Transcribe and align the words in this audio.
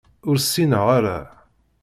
Ur 0.29 0.35
ssineɣ 0.39 0.85
ara. 0.97 1.17